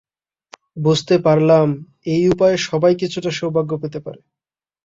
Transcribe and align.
বুঝতে 0.77 1.15
পারলাম, 1.17 1.67
এই 2.05 2.23
উপায়ে 2.29 2.57
সবাই 2.67 2.93
কিছুটা 2.95 3.29
সৌভাগ্য 3.31 3.71
পেতে 3.81 3.99
পারে। 4.05 4.21